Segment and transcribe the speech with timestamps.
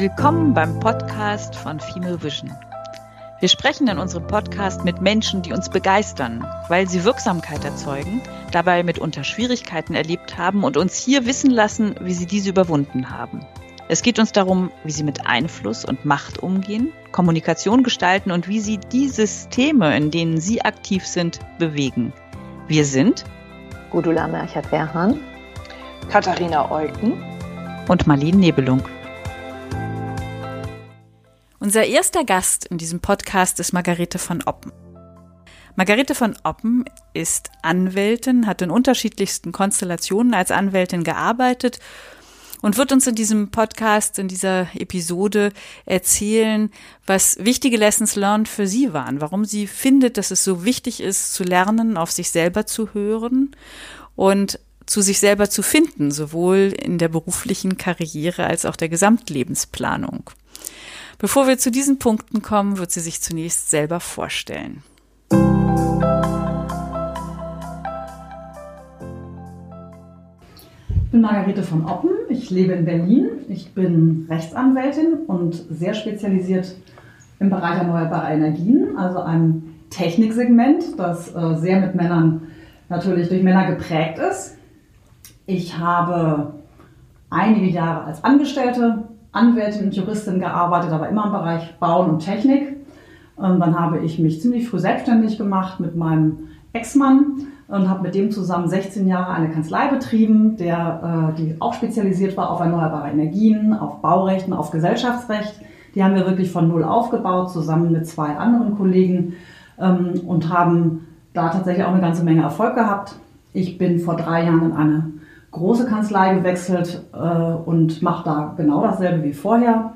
[0.00, 2.50] Willkommen beim Podcast von Female Vision.
[3.38, 8.82] Wir sprechen in unserem Podcast mit Menschen, die uns begeistern, weil sie Wirksamkeit erzeugen, dabei
[8.82, 13.44] mitunter Schwierigkeiten erlebt haben und uns hier wissen lassen, wie sie diese überwunden haben.
[13.88, 18.60] Es geht uns darum, wie sie mit Einfluss und Macht umgehen, Kommunikation gestalten und wie
[18.60, 22.14] sie die Systeme, in denen sie aktiv sind, bewegen.
[22.68, 23.24] Wir sind
[23.90, 25.20] Gudula Merchert-Werhan,
[26.08, 27.22] Katharina Eucken
[27.86, 28.82] und Marlene Nebelung.
[31.62, 34.72] Unser erster Gast in diesem Podcast ist Margarete von Oppen.
[35.76, 41.78] Margarete von Oppen ist Anwältin, hat in unterschiedlichsten Konstellationen als Anwältin gearbeitet
[42.62, 45.52] und wird uns in diesem Podcast, in dieser Episode
[45.84, 46.70] erzählen,
[47.04, 51.34] was wichtige Lessons learned für sie waren, warum sie findet, dass es so wichtig ist,
[51.34, 53.54] zu lernen, auf sich selber zu hören
[54.16, 60.30] und zu sich selber zu finden, sowohl in der beruflichen Karriere als auch der Gesamtlebensplanung.
[61.20, 64.82] Bevor wir zu diesen Punkten kommen, wird sie sich zunächst selber vorstellen.
[70.88, 76.74] Ich bin Margarete von Oppen, ich lebe in Berlin, ich bin Rechtsanwältin und sehr spezialisiert
[77.38, 82.48] im Bereich erneuerbarer Energien, also einem Techniksegment, das äh, sehr mit Männern
[82.88, 84.56] natürlich durch Männer geprägt ist.
[85.44, 86.54] Ich habe
[87.28, 92.76] einige Jahre als Angestellte Anwältin und Juristin gearbeitet, aber immer im Bereich Bauen und Technik.
[93.38, 98.14] Ähm, dann habe ich mich ziemlich früh selbstständig gemacht mit meinem Ex-Mann und habe mit
[98.14, 103.10] dem zusammen 16 Jahre eine Kanzlei betrieben, der, äh, die auch spezialisiert war auf erneuerbare
[103.10, 105.60] Energien, auf Baurechten, auf Gesellschaftsrecht.
[105.94, 109.34] Die haben wir wirklich von null aufgebaut, zusammen mit zwei anderen Kollegen
[109.78, 113.16] ähm, und haben da tatsächlich auch eine ganze Menge Erfolg gehabt.
[113.52, 115.12] Ich bin vor drei Jahren in eine
[115.50, 119.92] große Kanzlei gewechselt äh, und mache da genau dasselbe wie vorher.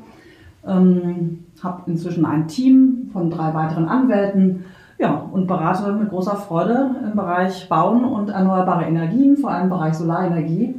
[0.67, 4.65] Ähm, habe inzwischen ein Team von drei weiteren Anwälten
[4.99, 9.71] ja, und berate mit großer Freude im Bereich Bauen und erneuerbare Energien, vor allem im
[9.71, 10.75] Bereich Solarenergie.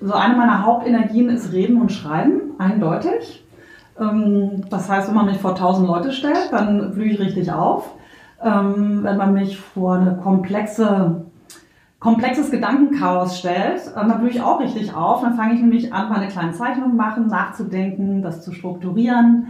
[0.00, 3.44] So eine meiner Hauptenergien ist Reden und Schreiben, eindeutig.
[4.00, 7.94] Ähm, das heißt, wenn man mich vor 1000 Leute stellt, dann blühe ich richtig auf.
[8.42, 11.24] Ähm, wenn man mich vor eine komplexe
[12.02, 15.22] komplexes Gedankenchaos stellt, dann blühe ich auch richtig auf.
[15.22, 19.46] Dann fange ich nämlich an, meine kleinen Zeichnungen machen, nachzudenken, das zu strukturieren.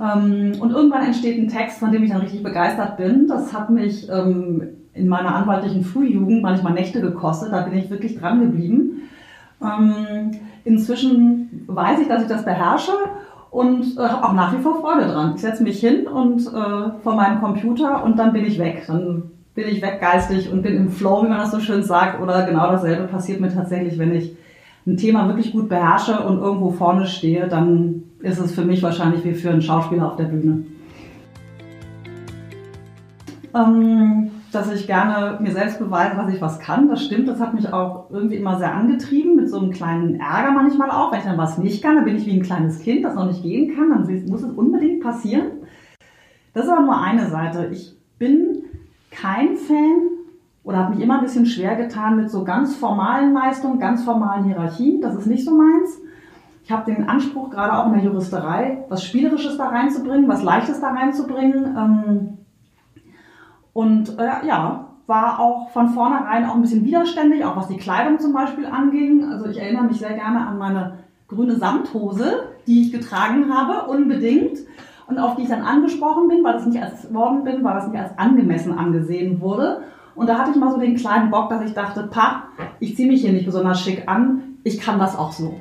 [0.00, 3.28] Ähm, und irgendwann entsteht ein Text, von dem ich dann richtig begeistert bin.
[3.28, 4.64] Das hat mich ähm,
[4.94, 7.52] in meiner anwaltlichen Frühjugend manchmal Nächte gekostet.
[7.52, 9.02] Da bin ich wirklich dran geblieben.
[9.62, 10.32] Ähm,
[10.64, 12.92] inzwischen weiß ich, dass ich das beherrsche
[13.52, 15.34] und äh, habe auch nach wie vor Freude dran.
[15.36, 18.82] Ich setze mich hin und äh, vor meinem Computer und dann bin ich weg.
[18.88, 22.20] Dann bin ich weggeistig und bin im Flow, wie man das so schön sagt.
[22.20, 24.36] Oder genau dasselbe passiert mir tatsächlich, wenn ich
[24.86, 29.24] ein Thema wirklich gut beherrsche und irgendwo vorne stehe, dann ist es für mich wahrscheinlich
[29.24, 30.64] wie für einen Schauspieler auf der Bühne.
[33.54, 37.28] Ähm, dass ich gerne mir selbst beweise, dass ich was kann, das stimmt.
[37.28, 41.12] Das hat mich auch irgendwie immer sehr angetrieben, mit so einem kleinen Ärger manchmal auch.
[41.12, 43.26] Wenn ich dann was nicht kann, dann bin ich wie ein kleines Kind, das noch
[43.26, 43.90] nicht gehen kann.
[43.90, 45.44] Dann muss es unbedingt passieren.
[46.54, 47.68] Das ist aber nur eine Seite.
[47.72, 48.51] Ich bin
[49.22, 50.10] kein Fan
[50.64, 54.44] oder habe mich immer ein bisschen schwer getan mit so ganz formalen Leistungen, ganz formalen
[54.44, 55.00] Hierarchien.
[55.00, 56.00] Das ist nicht so meins.
[56.64, 60.80] Ich habe den Anspruch, gerade auch in der Juristerei, was Spielerisches da reinzubringen, was Leichtes
[60.80, 61.76] da reinzubringen.
[61.76, 62.38] Ähm,
[63.72, 68.18] und äh, ja, war auch von vornherein auch ein bisschen widerständig, auch was die Kleidung
[68.18, 69.24] zum Beispiel anging.
[69.24, 74.58] Also ich erinnere mich sehr gerne an meine grüne Samthose, die ich getragen habe, unbedingt
[75.12, 77.88] und auf die ich dann angesprochen bin, weil das nicht als worden bin, weil das
[77.88, 79.82] nicht als angemessen angesehen wurde.
[80.14, 82.44] Und da hatte ich mal so den kleinen Bock, dass ich dachte, pa,
[82.80, 85.60] ich ziehe mich hier nicht besonders schick an, ich kann das auch so.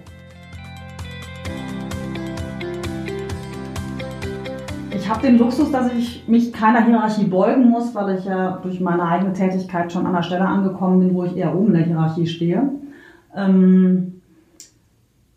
[4.93, 8.79] Ich habe den Luxus, dass ich mich keiner Hierarchie beugen muss, weil ich ja durch
[8.79, 11.83] meine eigene Tätigkeit schon an der Stelle angekommen bin, wo ich eher oben in der
[11.83, 12.69] Hierarchie stehe.
[13.35, 14.21] Ähm,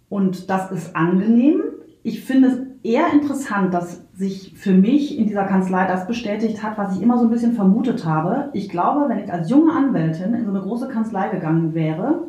[0.08, 1.62] und das ist angenehm.
[2.04, 6.78] Ich finde es eher interessant, dass sich für mich in dieser Kanzlei das bestätigt hat,
[6.78, 8.50] was ich immer so ein bisschen vermutet habe.
[8.52, 12.22] Ich glaube, wenn ich als junge Anwältin in so eine große Kanzlei gegangen wäre,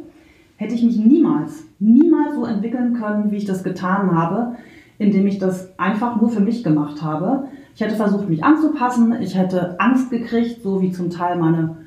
[0.57, 4.55] hätte ich mich niemals, niemals so entwickeln können, wie ich das getan habe,
[4.97, 7.49] indem ich das einfach nur für mich gemacht habe.
[7.75, 9.21] Ich hätte versucht, mich anzupassen.
[9.21, 11.77] Ich hätte Angst gekriegt, so wie zum Teil meine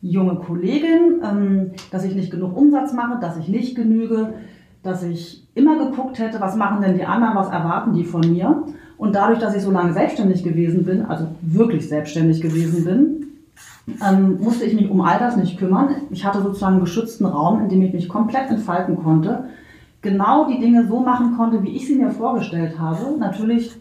[0.00, 4.34] junge Kollegin, ähm, dass ich nicht genug Umsatz mache, dass ich nicht genüge,
[4.82, 8.64] dass ich immer geguckt hätte, was machen denn die anderen, was erwarten die von mir.
[8.98, 13.26] Und dadurch, dass ich so lange selbstständig gewesen bin, also wirklich selbstständig gewesen bin,
[14.04, 15.96] ähm, musste ich mich um all das nicht kümmern.
[16.10, 19.44] Ich hatte sozusagen einen geschützten Raum, in dem ich mich komplett entfalten konnte.
[20.02, 23.18] genau die Dinge so machen konnte, wie ich sie mir vorgestellt habe.
[23.18, 23.74] Natürlich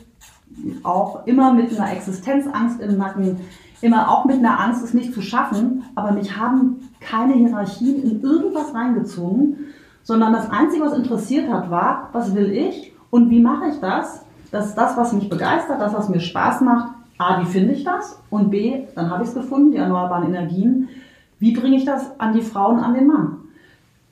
[0.81, 3.41] auch immer mit einer Existenzangst im Nacken,
[3.81, 5.83] immer auch mit einer Angst, es nicht zu schaffen.
[5.93, 9.57] Aber mich haben keine Hierarchien in irgendwas reingezogen,
[10.01, 14.24] sondern das Einzige, was interessiert hat, war, was will ich und wie mache ich das,
[14.51, 18.21] dass das, was mich begeistert, das, was mir Spaß macht, A, wie finde ich das?
[18.29, 20.89] Und B, dann habe ich es gefunden, die erneuerbaren Energien.
[21.39, 23.37] Wie bringe ich das an die Frauen, an den Mann?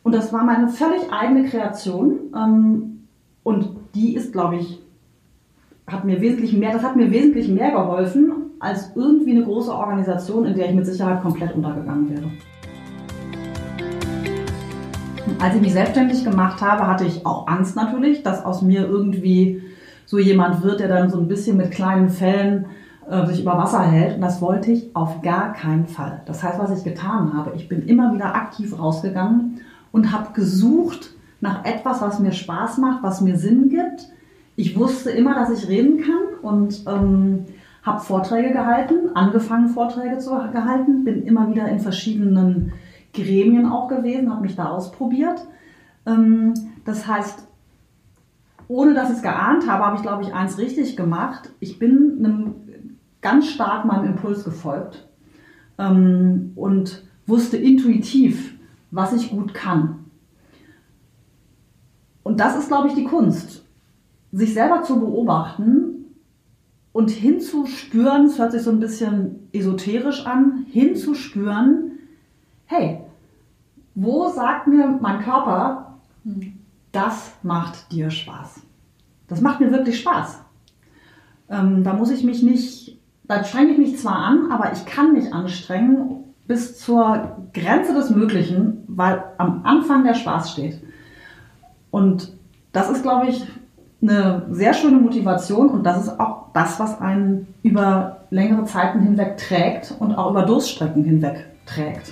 [0.03, 2.19] Und das war meine völlig eigene Kreation.
[2.35, 3.07] Ähm,
[3.44, 4.81] und die ist, glaube ich,
[5.88, 10.45] hat mir wesentlich mehr, das hat mir wesentlich mehr geholfen, als irgendwie eine große Organisation,
[10.45, 12.31] in der ich mit Sicherheit komplett untergegangen wäre.
[15.39, 19.62] Als ich mich selbstständig gemacht habe, hatte ich auch Angst natürlich, dass aus mir irgendwie
[20.13, 22.68] so jemand wird, der dann so ein bisschen mit kleinen Fällen
[23.10, 24.13] äh, sich über Wasser hält.
[24.13, 26.21] Und das wollte ich auf gar keinen Fall.
[26.27, 29.62] Das heißt, was ich getan habe, ich bin immer wieder aktiv rausgegangen
[29.92, 34.07] und habe gesucht nach etwas, was mir Spaß macht, was mir Sinn gibt.
[34.56, 37.45] Ich wusste immer, dass ich reden kann und ähm,
[37.81, 42.74] habe Vorträge gehalten, angefangen Vorträge zu gehalten, bin immer wieder in verschiedenen
[43.16, 45.44] Gremien auch gewesen, habe mich da ausprobiert.
[46.06, 46.54] Ähm,
[46.86, 47.48] das heißt,
[48.73, 51.51] ohne dass ich es geahnt habe, habe ich, glaube ich, eins richtig gemacht.
[51.59, 52.55] Ich bin einem
[53.21, 55.07] ganz stark meinem Impuls gefolgt
[55.77, 58.55] ähm, und wusste intuitiv,
[58.89, 60.05] was ich gut kann.
[62.23, 63.63] Und das ist, glaube ich, die Kunst,
[64.31, 66.05] sich selber zu beobachten
[66.93, 71.99] und hinzuspüren, es hört sich so ein bisschen esoterisch an, hinzuspüren,
[72.65, 73.01] hey,
[73.93, 75.99] wo sagt mir mein Körper,
[76.94, 78.62] das macht dir Spaß?
[79.28, 80.40] Das macht mir wirklich Spaß.
[81.50, 82.94] Ähm, da muss ich mich nicht
[83.25, 88.10] da strenge ich mich zwar an, aber ich kann mich anstrengen bis zur Grenze des
[88.10, 90.81] Möglichen, weil am Anfang der Spaß steht.
[91.90, 92.34] Und
[92.74, 93.45] das ist, glaube ich,
[94.01, 99.38] eine sehr schöne Motivation und das ist auch das, was einen über längere Zeiten hinweg
[99.38, 102.12] trägt und auch über Durststrecken hinweg trägt.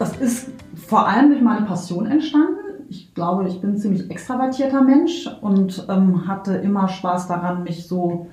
[0.00, 0.50] Das ist
[0.88, 5.86] vor allem durch meine Passion entstanden ich glaube, ich bin ein ziemlich extravertierter Mensch und
[5.88, 8.28] ähm, hatte immer Spaß daran, mich so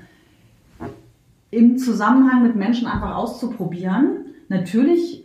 [1.51, 4.25] im Zusammenhang mit Menschen einfach auszuprobieren.
[4.47, 5.23] Natürlich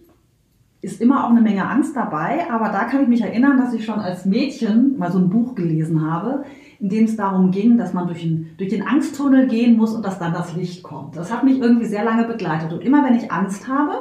[0.82, 3.84] ist immer auch eine Menge Angst dabei, aber da kann ich mich erinnern, dass ich
[3.84, 6.44] schon als Mädchen mal so ein Buch gelesen habe,
[6.80, 10.04] in dem es darum ging, dass man durch den, durch den Angsttunnel gehen muss und
[10.04, 11.16] dass dann das Licht kommt.
[11.16, 12.72] Das hat mich irgendwie sehr lange begleitet.
[12.72, 13.92] Und immer wenn ich Angst habe,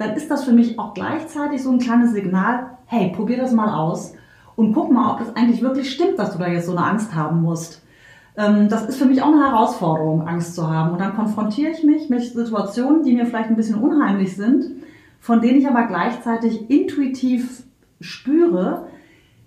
[0.00, 3.74] dann ist das für mich auch gleichzeitig so ein kleines Signal, hey, probier das mal
[3.74, 4.14] aus
[4.56, 7.14] und guck mal, ob das eigentlich wirklich stimmt, dass du da jetzt so eine Angst
[7.14, 7.82] haben musst.
[8.34, 10.92] Ähm, das ist für mich auch eine Herausforderung, Angst zu haben.
[10.92, 14.64] Und dann konfrontiere ich mich mit Situationen, die mir vielleicht ein bisschen unheimlich sind,
[15.20, 17.62] von denen ich aber gleichzeitig intuitiv
[18.00, 18.86] spüre,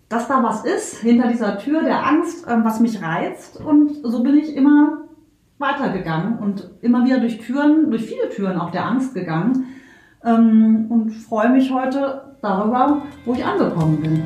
[0.07, 3.59] dass da was ist hinter dieser Tür der Angst, ähm, was mich reizt.
[3.59, 4.99] Und so bin ich immer
[5.57, 9.65] weitergegangen und immer wieder durch Türen, durch viele Türen auch der Angst gegangen
[10.25, 14.23] ähm, und freue mich heute darüber, wo ich angekommen bin.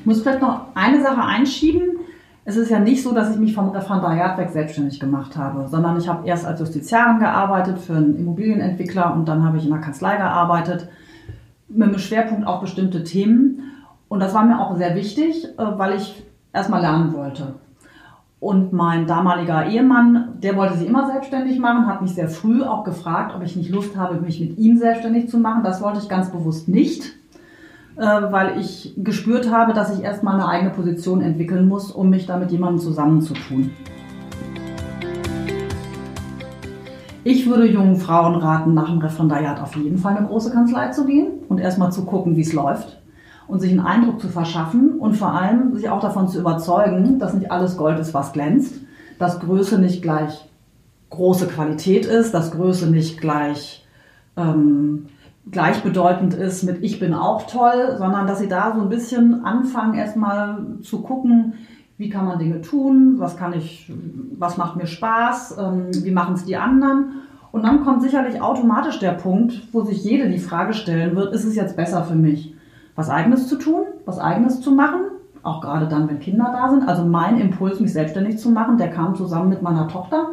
[0.00, 1.98] Ich muss vielleicht noch eine Sache einschieben.
[2.44, 5.96] Es ist ja nicht so, dass ich mich vom Referendariat weg selbstständig gemacht habe, sondern
[5.96, 9.80] ich habe erst als Justiziarin gearbeitet für einen Immobilienentwickler und dann habe ich in der
[9.80, 10.88] Kanzlei gearbeitet
[11.68, 13.62] mit einem Schwerpunkt auf bestimmte Themen.
[14.08, 17.54] Und das war mir auch sehr wichtig, äh, weil ich erstmal lernen wollte.
[18.42, 22.82] Und mein damaliger Ehemann, der wollte sich immer selbstständig machen, hat mich sehr früh auch
[22.82, 25.62] gefragt, ob ich nicht Lust habe, mich mit ihm selbstständig zu machen.
[25.62, 27.14] Das wollte ich ganz bewusst nicht
[27.96, 32.26] äh, weil ich gespürt habe, dass ich erstmal eine eigene Position entwickeln muss, um mich
[32.26, 33.70] da mit jemandem zusammenzutun.
[37.22, 41.04] Ich würde jungen Frauen raten, nach dem Referendariat auf jeden Fall eine große Kanzlei zu
[41.04, 43.01] gehen und erstmal zu gucken, wie es läuft
[43.52, 47.34] und sich einen Eindruck zu verschaffen und vor allem sich auch davon zu überzeugen, dass
[47.34, 48.76] nicht alles Gold ist, was glänzt,
[49.18, 50.48] dass Größe nicht gleich
[51.10, 53.86] große Qualität ist, dass Größe nicht gleich
[54.38, 55.08] ähm,
[55.50, 59.96] gleichbedeutend ist mit ich bin auch toll, sondern dass sie da so ein bisschen anfangen,
[59.96, 61.52] erstmal zu gucken,
[61.98, 63.92] wie kann man Dinge tun, was kann ich,
[64.38, 67.20] was macht mir Spaß, ähm, wie machen es die anderen.
[67.50, 71.44] Und dann kommt sicherlich automatisch der Punkt, wo sich jede die Frage stellen wird, ist
[71.44, 72.54] es jetzt besser für mich,
[72.94, 75.00] was eigenes zu tun, was eigenes zu machen,
[75.42, 76.88] auch gerade dann, wenn Kinder da sind.
[76.88, 80.28] Also mein Impuls, mich selbstständig zu machen, der kam zusammen mit meiner Tochter.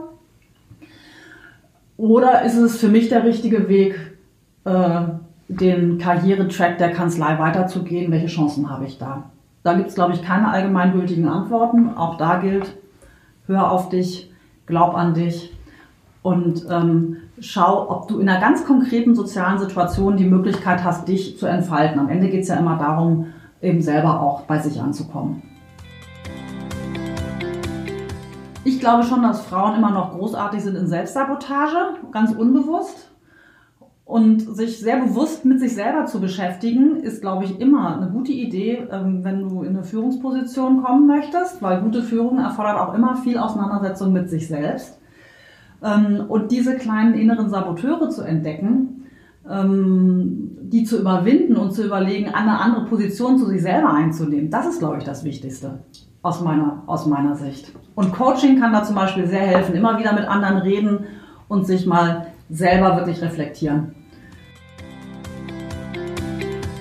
[1.98, 3.96] Oder ist es für mich der richtige Weg,
[4.66, 5.02] äh,
[5.48, 9.24] den Karrieretrack der Kanzlei weiterzugehen, welche Chancen habe ich da?
[9.64, 11.90] Da gibt es, glaube ich, keine allgemeingültigen Antworten.
[11.98, 12.74] Auch da gilt,
[13.48, 14.32] hör auf dich,
[14.66, 15.54] glaub an dich.
[16.22, 21.38] Und ähm, schau, ob du in einer ganz konkreten sozialen Situation die Möglichkeit hast, dich
[21.38, 22.00] zu entfalten.
[22.00, 23.28] Am Ende geht es ja immer darum,
[23.62, 25.44] eben selber auch bei sich anzukommen.
[28.64, 33.08] Ich glaube schon, dass Frauen immer noch großartig sind in Selbstsabotage, ganz unbewusst.
[34.06, 38.32] Und sich sehr bewusst mit sich selber zu beschäftigen, ist, glaube ich, immer eine gute
[38.32, 43.18] Idee, ähm, wenn du in eine Führungsposition kommen möchtest, weil gute Führung erfordert auch immer
[43.18, 44.99] viel Auseinandersetzung mit sich selbst.
[45.84, 49.06] Ähm, und diese kleinen inneren Saboteure zu entdecken,
[49.50, 54.68] ähm, die zu überwinden und zu überlegen, eine andere Position zu sich selber einzunehmen, das
[54.68, 55.80] ist, glaube ich, das Wichtigste
[56.22, 57.72] aus meiner, aus meiner Sicht.
[57.96, 61.06] Und Coaching kann da zum Beispiel sehr helfen, immer wieder mit anderen reden
[61.48, 63.96] und sich mal selber wirklich reflektieren.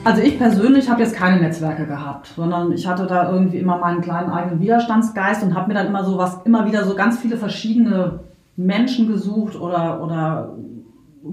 [0.04, 4.00] Also ich persönlich habe jetzt keine Netzwerke gehabt, sondern ich hatte da irgendwie immer meinen
[4.00, 7.36] kleinen eigenen Widerstandsgeist und habe mir dann immer so was, immer wieder so ganz viele
[7.36, 8.20] verschiedene
[8.58, 10.56] Menschen gesucht oder, oder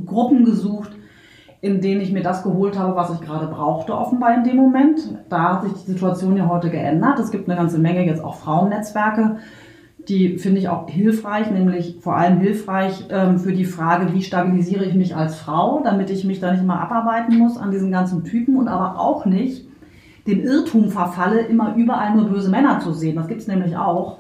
[0.06, 0.92] Gruppen gesucht,
[1.60, 5.00] in denen ich mir das geholt habe, was ich gerade brauchte, offenbar in dem Moment.
[5.30, 7.18] Da hat sich die Situation ja heute geändert.
[7.20, 9.38] Es gibt eine ganze Menge jetzt auch Frauennetzwerke,
[10.08, 14.86] die finde ich auch hilfreich, nämlich vor allem hilfreich ähm, für die Frage, wie stabilisiere
[14.86, 18.24] ich mich als Frau, damit ich mich da nicht mal abarbeiten muss an diesen ganzen
[18.24, 19.68] Typen und aber auch nicht
[20.28, 23.16] den Irrtum verfalle, immer überall nur böse Männer zu sehen.
[23.16, 24.20] Das gibt es nämlich auch.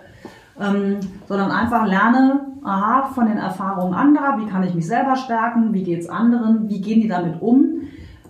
[0.59, 0.97] Ähm,
[1.27, 5.83] sondern einfach lerne, aha, von den Erfahrungen anderer, wie kann ich mich selber stärken, wie
[5.83, 7.81] geht es anderen, wie gehen die damit um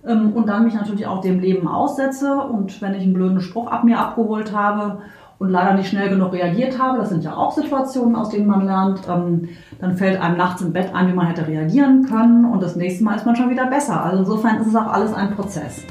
[0.05, 3.71] ähm, und dann mich natürlich auch dem Leben aussetze und wenn ich einen blöden Spruch
[3.71, 4.99] ab mir abgeholt habe
[5.39, 8.65] und leider nicht schnell genug reagiert habe, das sind ja auch Situationen, aus denen man
[8.65, 9.49] lernt, ähm,
[9.79, 13.03] dann fällt einem nachts im Bett ein, wie man hätte reagieren können und das nächste
[13.03, 14.03] Mal ist man schon wieder besser.
[14.03, 15.81] Also insofern ist es auch alles ein Prozess.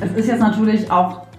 [0.00, 1.29] Es ist jetzt natürlich auch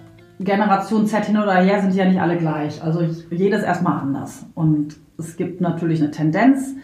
[0.44, 2.82] Generation Z hin oder her sind ja nicht alle gleich.
[2.82, 4.46] Also jedes erstmal anders.
[4.54, 6.74] Und es gibt natürlich eine Tendenz,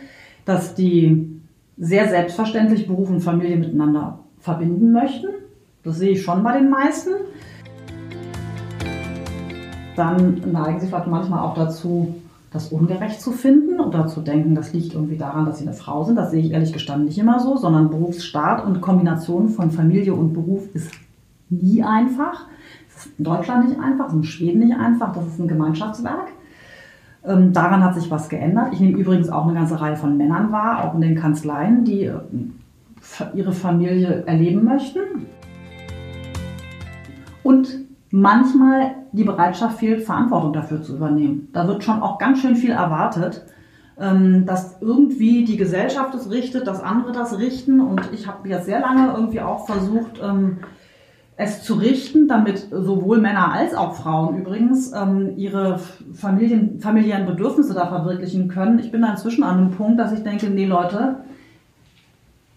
[0.44, 1.40] dass die
[1.76, 5.28] sehr selbstverständlich Beruf und Familie miteinander verbinden möchten.
[5.82, 7.10] Das sehe ich schon bei den meisten
[9.98, 12.14] dann neigen sie vielleicht manchmal auch dazu,
[12.50, 16.04] das ungerecht zu finden oder zu denken, das liegt irgendwie daran, dass sie eine Frau
[16.04, 16.16] sind.
[16.16, 20.32] Das sehe ich ehrlich gestanden nicht immer so, sondern Berufsstart und Kombination von Familie und
[20.32, 20.92] Beruf ist
[21.50, 22.46] nie einfach.
[23.16, 26.28] In Deutschland nicht einfach, in Schweden nicht einfach, das ist ein Gemeinschaftswerk.
[27.24, 28.72] Ähm, daran hat sich was geändert.
[28.72, 32.04] Ich nehme übrigens auch eine ganze Reihe von Männern wahr, auch in den Kanzleien, die
[32.04, 32.18] äh,
[33.34, 35.00] ihre Familie erleben möchten.
[37.42, 37.68] Und
[38.10, 41.48] manchmal die Bereitschaft fehlt, Verantwortung dafür zu übernehmen.
[41.52, 43.44] Da wird schon auch ganz schön viel erwartet,
[43.98, 47.80] ähm, dass irgendwie die Gesellschaft es richtet, dass andere das richten.
[47.80, 50.58] Und ich habe jetzt sehr lange irgendwie auch versucht, ähm,
[51.40, 55.78] es zu richten, damit sowohl Männer als auch Frauen übrigens ähm, ihre
[56.12, 58.80] Familien, familiären Bedürfnisse da verwirklichen können.
[58.80, 61.18] Ich bin da inzwischen an einem Punkt, dass ich denke, nee Leute,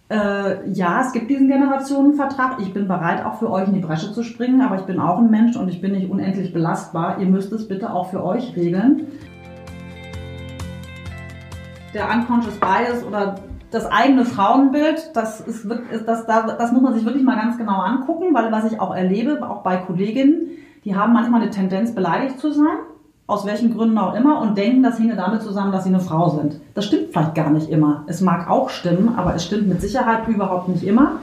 [0.10, 2.60] äh, ja, es gibt diesen Generationenvertrag.
[2.60, 5.20] Ich bin bereit, auch für euch in die Bresche zu springen, aber ich bin auch
[5.20, 7.20] ein Mensch und ich bin nicht unendlich belastbar.
[7.20, 9.04] Ihr müsst es bitte auch für euch regeln.
[11.94, 13.36] Der Unconscious Bias oder
[13.72, 15.66] das eigene Frauenbild, das, ist,
[16.06, 18.96] das, das, das muss man sich wirklich mal ganz genau angucken, weil was ich auch
[18.96, 20.50] erlebe, auch bei Kolleginnen,
[20.84, 22.78] die haben manchmal eine Tendenz, beleidigt zu sein
[23.32, 26.28] aus welchen Gründen auch immer, und denken, das hinge damit zusammen, dass sie eine Frau
[26.32, 26.60] sind.
[26.74, 28.04] Das stimmt vielleicht gar nicht immer.
[28.08, 31.22] Es mag auch stimmen, aber es stimmt mit Sicherheit überhaupt nicht immer.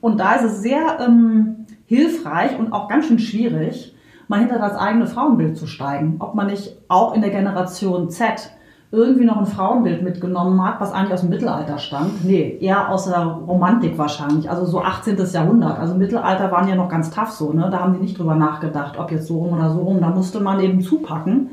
[0.00, 3.94] Und da ist es sehr ähm, hilfreich und auch ganz schön schwierig,
[4.26, 6.16] mal hinter das eigene Frauenbild zu steigen.
[6.18, 8.50] Ob man nicht auch in der Generation Z
[8.96, 12.24] irgendwie noch ein Frauenbild mitgenommen hat, was eigentlich aus dem Mittelalter stammt.
[12.24, 15.18] Nee, eher aus der Romantik wahrscheinlich, also so 18.
[15.32, 15.78] Jahrhundert.
[15.78, 17.68] Also Mittelalter waren ja noch ganz tough so, ne?
[17.70, 20.00] Da haben die nicht drüber nachgedacht, ob jetzt so rum oder so rum.
[20.00, 21.50] Da musste man eben zupacken.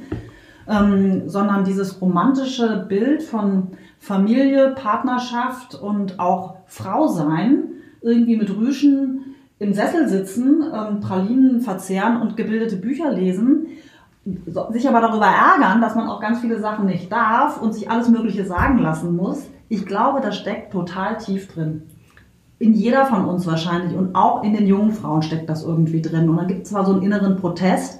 [0.65, 7.63] Ähm, sondern dieses romantische Bild von Familie, Partnerschaft und auch Frau sein,
[8.01, 13.67] irgendwie mit Rüschen im Sessel sitzen, ähm, Pralinen verzehren und gebildete Bücher lesen
[14.25, 18.07] sich aber darüber ärgern, dass man auch ganz viele Sachen nicht darf und sich alles
[18.07, 19.43] Mögliche sagen lassen muss.
[19.67, 21.83] Ich glaube, das steckt total tief drin.
[22.59, 26.29] In jeder von uns wahrscheinlich und auch in den jungen Frauen steckt das irgendwie drin.
[26.29, 27.99] Und dann gibt es zwar so einen inneren Protest,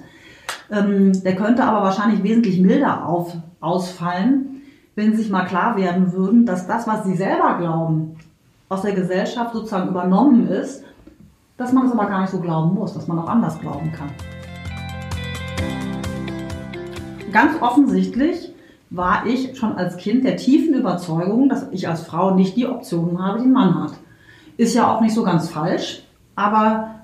[0.70, 4.62] ähm, der könnte aber wahrscheinlich wesentlich milder auf, ausfallen,
[4.94, 8.16] wenn sie sich mal klar werden würden, dass das, was sie selber glauben,
[8.70, 10.84] aus der Gesellschaft sozusagen übernommen ist,
[11.58, 14.08] dass man es aber gar nicht so glauben muss, dass man auch anders glauben kann
[17.34, 18.52] ganz offensichtlich
[18.90, 23.20] war ich schon als Kind der tiefen Überzeugung, dass ich als Frau nicht die Optionen
[23.20, 23.92] habe, die ein Mann hat.
[24.56, 26.04] Ist ja auch nicht so ganz falsch,
[26.36, 26.94] aber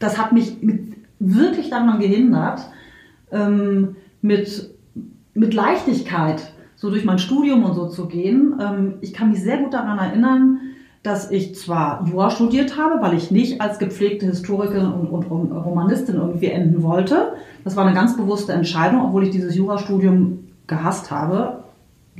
[0.00, 0.56] das hat mich
[1.20, 2.60] wirklich daran gehindert,
[3.30, 4.74] ähm, mit
[5.34, 8.54] mit Leichtigkeit so durch mein Studium und so zu gehen.
[8.60, 10.60] Ähm, ich kann mich sehr gut daran erinnern,
[11.02, 15.52] dass ich zwar Jura studiert habe, weil ich nicht als gepflegte Historikerin und, und, und
[15.52, 17.32] Romanistin irgendwie enden wollte.
[17.64, 21.64] Das war eine ganz bewusste Entscheidung, obwohl ich dieses Jurastudium gehasst habe.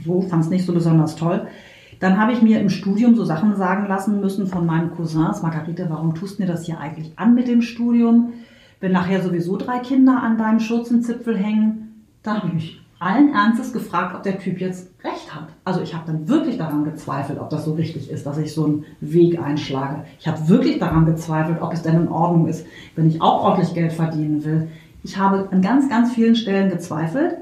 [0.05, 1.47] So fand es nicht so besonders toll.
[2.01, 5.43] Dann habe ich mir im Studium so Sachen sagen lassen müssen von meinen Cousins.
[5.43, 8.33] Margarete, warum tust du mir das hier eigentlich an mit dem Studium?
[8.81, 13.73] Wenn nachher sowieso drei Kinder an deinem Schurzenzipfel hängen, dann habe ich mich allen Ernstes
[13.73, 15.49] gefragt, ob der Typ jetzt recht hat.
[15.65, 18.65] Also ich habe dann wirklich daran gezweifelt, ob das so richtig ist, dass ich so
[18.65, 20.05] einen Weg einschlage.
[20.21, 23.75] Ich habe wirklich daran gezweifelt, ob es denn in Ordnung ist, wenn ich auch ordentlich
[23.75, 24.69] Geld verdienen will.
[25.03, 27.37] Ich habe an ganz, ganz vielen Stellen gezweifelt,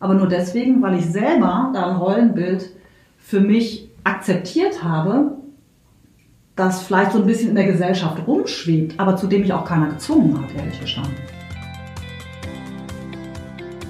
[0.00, 2.70] aber nur deswegen, weil ich selber da ein Rollenbild
[3.18, 5.36] für mich akzeptiert habe,
[6.56, 9.88] das vielleicht so ein bisschen in der Gesellschaft rumschwebt, aber zu dem mich auch keiner
[9.88, 11.14] gezwungen hat, ehrlich gestanden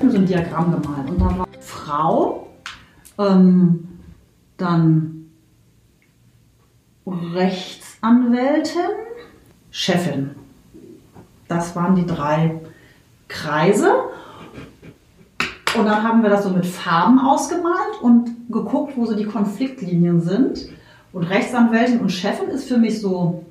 [0.01, 1.11] so ein Diagramm gemalt.
[1.11, 2.47] Und da war Frau,
[3.19, 3.89] ähm,
[4.57, 5.31] dann
[7.07, 8.91] Rechtsanwältin,
[9.71, 10.31] Chefin.
[11.49, 12.61] Das waren die drei
[13.29, 13.93] Kreise.
[15.77, 20.21] Und dann haben wir das so mit Farben ausgemalt und geguckt, wo so die Konfliktlinien
[20.21, 20.69] sind.
[21.13, 23.45] Und Rechtsanwältin und Chefin ist für mich so.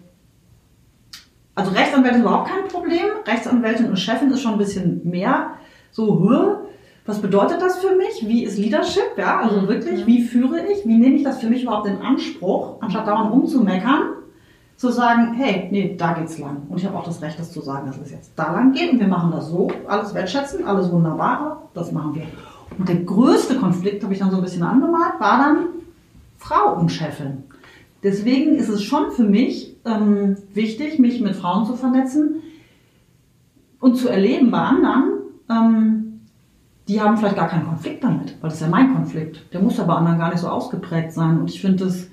[1.56, 3.06] Also Rechtsanwältin überhaupt kein Problem.
[3.26, 5.58] Rechtsanwältin und Chefin ist schon ein bisschen mehr
[5.92, 6.68] so,
[7.08, 8.28] was bedeutet das für mich?
[8.28, 9.18] Wie ist Leadership?
[9.18, 9.68] Ja, also mhm.
[9.70, 10.86] wirklich, wie führe ich?
[10.86, 14.14] Wie nehme ich das für mich überhaupt in Anspruch, anstatt dauernd rumzumeckern?
[14.76, 16.64] Zu sagen, hey, nee, da geht's lang.
[16.70, 18.92] Und ich habe auch das Recht, das zu sagen, dass es jetzt da lang geht
[18.92, 19.70] und wir machen das so.
[19.88, 22.24] Alles wertschätzen, alles Wunderbare, das machen wir.
[22.78, 25.58] Und der größte Konflikt, habe ich dann so ein bisschen angemalt, war dann
[26.38, 27.44] Frau und Chefin.
[28.04, 32.44] Deswegen ist es schon für mich ähm, wichtig, mich mit Frauen zu vernetzen
[33.80, 35.17] und zu erleben bei anderen,
[35.50, 36.22] ähm,
[36.88, 39.54] die haben vielleicht gar keinen Konflikt damit, weil das ist ja mein Konflikt.
[39.54, 41.40] Der muss ja bei anderen gar nicht so ausgeprägt sein.
[41.40, 42.08] Und ich finde das,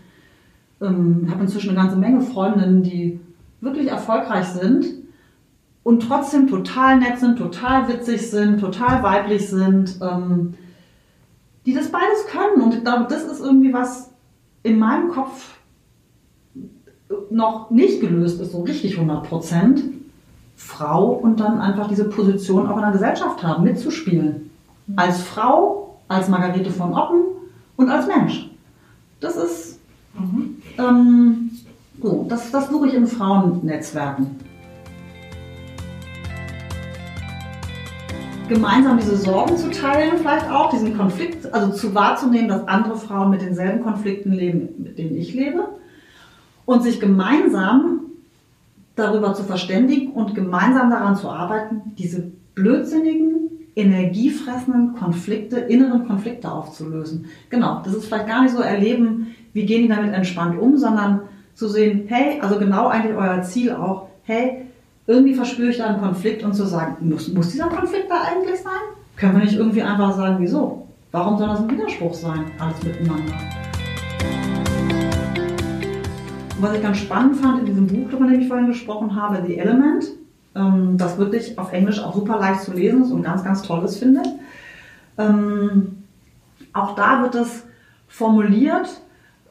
[0.80, 3.20] ähm, ich habe inzwischen eine ganze Menge Freundinnen, die
[3.60, 4.86] wirklich erfolgreich sind
[5.84, 10.54] und trotzdem total nett sind, total witzig sind, total weiblich sind, ähm,
[11.66, 12.62] die das beides können.
[12.62, 14.10] Und ich glaube, das ist irgendwie was
[14.62, 15.58] in meinem Kopf
[17.30, 19.82] noch nicht gelöst ist, so richtig 100 Prozent.
[20.64, 24.50] Frau und dann einfach diese Position auch in der Gesellschaft haben, mitzuspielen.
[24.86, 24.98] Mhm.
[24.98, 27.20] Als Frau, als Margarete von Oppen
[27.76, 28.50] und als Mensch.
[29.20, 29.78] Das ist,
[30.14, 30.56] mhm.
[30.78, 31.50] ähm,
[32.02, 34.36] so, das, das suche ich in Frauennetzwerken.
[38.48, 43.30] Gemeinsam diese Sorgen zu teilen, vielleicht auch, diesen Konflikt, also zu wahrzunehmen, dass andere Frauen
[43.30, 45.68] mit denselben Konflikten leben, mit denen ich lebe.
[46.64, 48.03] Und sich gemeinsam
[48.96, 57.26] darüber zu verständigen und gemeinsam daran zu arbeiten, diese blödsinnigen, energiefressenden Konflikte, inneren Konflikte aufzulösen.
[57.50, 61.22] Genau, das ist vielleicht gar nicht so erleben, wie gehen die damit entspannt um, sondern
[61.54, 64.66] zu sehen, hey, also genau eigentlich euer Ziel auch, hey,
[65.06, 68.60] irgendwie verspüre ich da einen Konflikt und zu sagen, muss, muss dieser Konflikt da eigentlich
[68.60, 68.72] sein?
[69.16, 70.88] Können wir nicht irgendwie einfach sagen, wieso?
[71.12, 73.34] Warum soll das ein Widerspruch sein, alles miteinander?
[76.64, 79.58] Was ich ganz spannend fand in diesem Buch, von dem ich vorhin gesprochen habe, The
[79.58, 80.06] Element,
[80.54, 83.98] ähm, das wirklich auf Englisch auch super leicht zu lesen ist und ganz, ganz tolles
[83.98, 84.22] finde.
[85.18, 86.04] Ähm,
[86.72, 87.64] auch da wird es
[88.08, 88.88] formuliert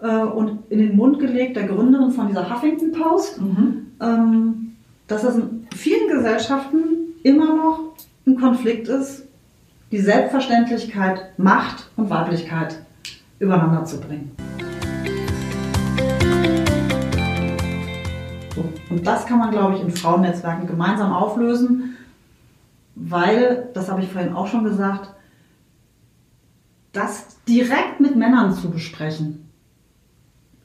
[0.02, 3.92] äh, und in den Mund gelegt der Gründerin von dieser Huffington Post, mhm.
[4.02, 4.76] ähm,
[5.08, 6.80] dass es in vielen Gesellschaften
[7.22, 7.80] immer noch
[8.26, 9.28] ein Konflikt ist,
[9.92, 12.80] die Selbstverständlichkeit, Macht und Weiblichkeit
[13.38, 14.32] übereinander zu bringen.
[18.90, 21.96] Und das kann man, glaube ich, in Frauennetzwerken gemeinsam auflösen,
[22.96, 25.14] weil, das habe ich vorhin auch schon gesagt,
[26.92, 29.50] das direkt mit Männern zu besprechen,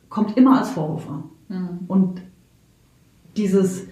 [0.09, 1.25] kommt immer als Vorwurf an.
[1.49, 1.79] Mhm.
[1.89, 2.23] Und
[3.37, 3.87] dieses,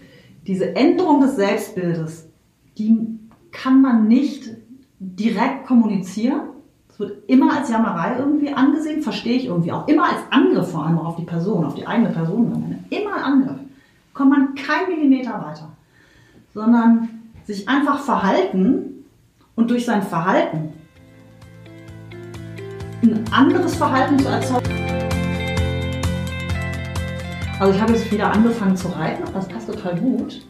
[0.46, 2.28] diese Änderung des Selbstbildes,
[2.76, 3.18] die
[3.52, 4.50] kann man nicht
[4.98, 6.40] direkt kommunizieren.
[6.90, 9.88] Es wird immer als Jammerei irgendwie angesehen, verstehe ich irgendwie auch.
[9.88, 12.84] Immer als Angriff vor allem auf die Person, auf die eigene Person.
[12.90, 13.65] Immer Angriff
[14.16, 15.68] kommt man kein Millimeter weiter,
[16.54, 17.08] sondern
[17.44, 19.04] sich einfach verhalten
[19.54, 20.72] und durch sein Verhalten
[23.02, 24.70] ein anderes Verhalten zu erzeugen.
[27.60, 30.46] Also ich habe jetzt wieder angefangen zu reiten und das passt total gut.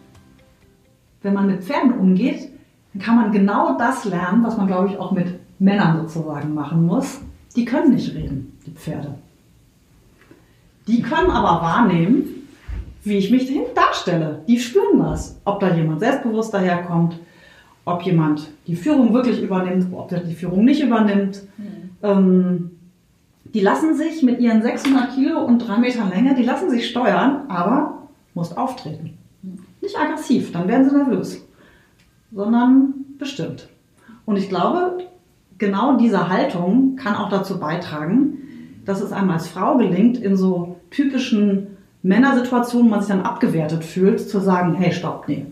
[1.23, 2.49] Wenn man mit Pferden umgeht,
[2.93, 6.87] dann kann man genau das lernen, was man, glaube ich, auch mit Männern sozusagen machen
[6.87, 7.21] muss.
[7.57, 9.19] Die können nicht reden, die Pferde.
[10.87, 12.36] Die können aber wahrnehmen,
[13.07, 14.43] wie ich mich darstelle.
[14.49, 17.19] Die spüren das, ob da jemand selbstbewusst daherkommt,
[17.85, 21.43] ob jemand die Führung wirklich übernimmt, ob der die Führung nicht übernimmt.
[22.03, 22.73] Ähm,
[23.55, 27.43] die lassen sich mit ihren 600 Kilo und 3 Metern Länge, die lassen sich steuern,
[27.49, 29.17] aber musst auftreten.
[29.81, 31.47] Nicht aggressiv, dann werden sie nervös,
[32.33, 33.69] sondern bestimmt.
[34.25, 34.99] Und ich glaube,
[35.59, 38.39] genau diese Haltung kann auch dazu beitragen,
[38.85, 41.76] dass es einem als Frau gelingt, in so typischen
[42.07, 45.45] Männersituationen, man sich dann abgewertet fühlt, zu sagen, hey, stopp, nee.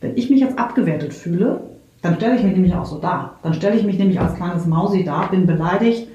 [0.00, 1.60] Wenn ich mich jetzt abgewertet fühle,
[2.02, 3.36] dann stelle ich mich nämlich auch so dar.
[3.42, 6.08] Dann stelle ich mich nämlich als kleines Mausi dar, bin beleidigt.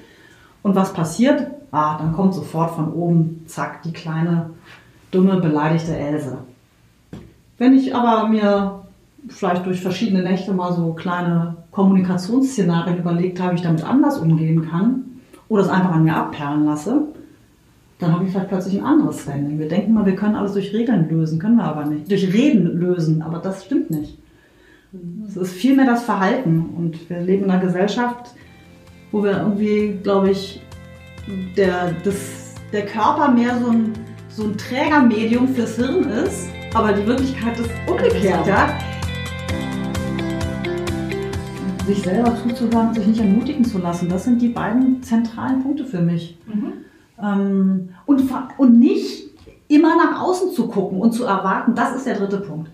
[0.62, 1.46] Und was passiert?
[1.70, 4.50] Ah, dann kommt sofort von oben, zack, die kleine,
[5.10, 6.38] dumme, beleidigte Else.
[7.56, 8.82] Wenn ich aber mir
[9.28, 14.68] vielleicht durch verschiedene Nächte mal so kleine Kommunikationsszenarien überlegt habe, wie ich damit anders umgehen
[14.68, 15.04] kann
[15.48, 17.02] oder es einfach an mir abperlen lasse,
[17.98, 19.58] dann habe ich vielleicht plötzlich ein anderes Standing.
[19.58, 22.10] Wir denken mal, wir können alles durch Regeln lösen, können wir aber nicht.
[22.10, 24.18] Durch Reden lösen, aber das stimmt nicht.
[25.26, 28.34] Es ist vielmehr das Verhalten und wir leben in einer Gesellschaft,
[29.12, 30.60] wo wir irgendwie, glaube ich,
[31.56, 33.92] der, das, der Körper mehr so ein,
[34.28, 38.46] so ein Trägermedium fürs Hirn ist, aber die Wirklichkeit ist umgekehrt.
[38.46, 38.78] Ja?
[41.86, 46.00] Sich selber zuzuhören, sich nicht ermutigen zu lassen, das sind die beiden zentralen Punkte für
[46.00, 46.36] mich.
[46.46, 46.72] Mhm.
[47.22, 48.22] Ähm, und,
[48.58, 49.30] und nicht
[49.68, 52.70] immer nach außen zu gucken und zu erwarten, das ist der dritte Punkt.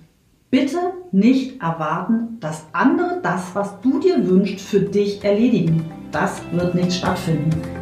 [0.51, 0.79] Bitte
[1.13, 5.91] nicht erwarten, dass andere das, was du dir wünschst, für dich erledigen.
[6.11, 7.82] Das wird nicht stattfinden.